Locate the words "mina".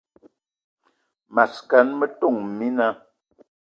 2.57-2.87